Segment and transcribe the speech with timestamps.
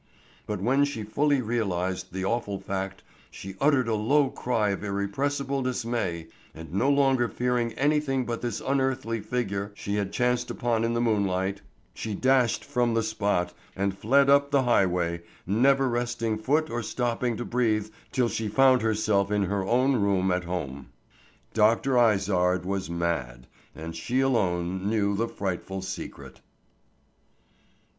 [0.47, 5.61] But when she fully realized the awful fact she uttered a low cry of irrepressible
[5.61, 10.95] dismay, and no longer fearing anything but this unearthly figure she had chanced upon in
[10.95, 11.61] the moonlight,
[11.93, 17.37] she dashed from the spot and fled up the highway, never resting foot or stopping
[17.37, 20.87] to breathe till she found herself in her own room at home.
[21.53, 21.95] Dr.
[22.11, 23.45] Izard was mad
[23.75, 26.41] and she alone knew the frightful secret.